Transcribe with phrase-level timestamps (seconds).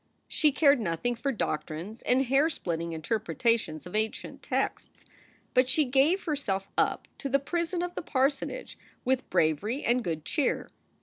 [0.27, 5.05] She cared nothing for doctrines and hair splitting interpretations of ancient texts,
[5.53, 10.25] but she gave herself up to the prison of the parsonage with bravery and good
[10.25, 10.69] cheer.